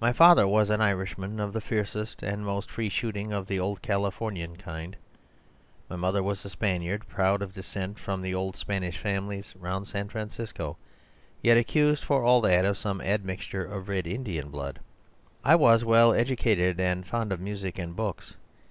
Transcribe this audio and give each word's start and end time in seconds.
My 0.00 0.14
father 0.14 0.48
was 0.48 0.70
an 0.70 0.80
Irishman 0.80 1.38
of 1.38 1.52
the 1.52 1.60
fiercest 1.60 2.22
and 2.22 2.42
most 2.42 2.70
free 2.70 2.88
shooting 2.88 3.34
of 3.34 3.46
the 3.48 3.60
old 3.60 3.82
Californian 3.82 4.56
kind. 4.56 4.96
My 5.90 5.96
mother 5.96 6.22
was 6.22 6.42
a 6.46 6.48
Spaniard, 6.48 7.06
proud 7.06 7.42
of 7.42 7.52
descent 7.52 7.98
from 7.98 8.22
the 8.22 8.34
old 8.34 8.56
Spanish 8.56 8.96
families 8.96 9.52
round 9.54 9.88
San 9.88 10.08
Francisco, 10.08 10.78
yet 11.42 11.58
accused 11.58 12.02
for 12.02 12.24
all 12.24 12.40
that 12.40 12.64
of 12.64 12.78
some 12.78 13.02
admixture 13.02 13.66
of 13.66 13.90
Red 13.90 14.06
Indian 14.06 14.48
blood. 14.48 14.78
I 15.44 15.54
was 15.56 15.84
well 15.84 16.14
educated 16.14 16.80
and 16.80 17.06
fond 17.06 17.30
of 17.30 17.38
music 17.38 17.78
and 17.78 17.94
books. 17.94 18.36